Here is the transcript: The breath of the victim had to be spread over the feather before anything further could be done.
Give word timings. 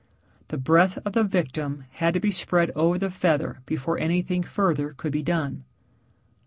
The 0.47 0.57
breath 0.57 0.97
of 1.05 1.13
the 1.13 1.23
victim 1.23 1.83
had 1.91 2.15
to 2.15 2.19
be 2.19 2.31
spread 2.31 2.71
over 2.71 2.97
the 2.97 3.11
feather 3.11 3.59
before 3.67 3.99
anything 3.99 4.41
further 4.41 4.93
could 4.93 5.11
be 5.11 5.21
done. 5.21 5.63